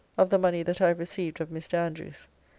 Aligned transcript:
of 0.17 0.31
the 0.31 0.39
money 0.39 0.63
that 0.63 0.81
I 0.81 0.87
have 0.87 0.97
received 0.97 1.41
of 1.41 1.49
Mr. 1.49 1.75
Andrews. 1.75 2.27